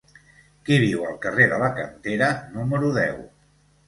Qui 0.69 0.77
viu 0.83 1.03
al 1.09 1.19
carrer 1.25 1.45
de 1.51 1.59
la 1.63 1.67
Cantera 1.75 2.31
número 2.57 2.91
deu? 2.97 3.21